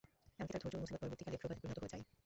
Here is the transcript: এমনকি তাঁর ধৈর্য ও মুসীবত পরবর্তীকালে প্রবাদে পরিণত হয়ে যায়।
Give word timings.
এমনকি 0.39 0.51
তাঁর 0.53 0.61
ধৈর্য 0.63 0.77
ও 0.79 0.83
মুসীবত 0.83 0.99
পরবর্তীকালে 1.03 1.37
প্রবাদে 1.41 1.61
পরিণত 1.61 1.77
হয়ে 1.81 1.93
যায়। 1.93 2.03